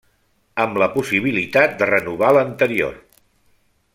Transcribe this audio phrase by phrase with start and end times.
[0.63, 2.97] Amb la possibilitat de renovar l'anterior.